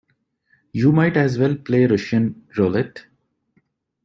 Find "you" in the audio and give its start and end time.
0.73-0.91